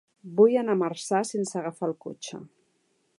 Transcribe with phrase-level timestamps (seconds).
[0.37, 2.43] Vull anar a Marçà sense agafar el cotxe.